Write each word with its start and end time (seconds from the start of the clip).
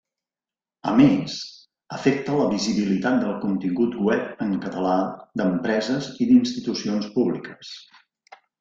A 0.91 0.93
més, 0.99 1.35
afecta 1.97 2.37
la 2.39 2.47
visibilitat 2.53 3.19
del 3.25 3.35
contingut 3.45 3.99
web 4.09 4.43
en 4.47 4.57
català 4.65 4.97
d'empreses 5.43 6.11
i 6.25 6.31
d'institucions 6.33 7.15
públiques. 7.19 7.79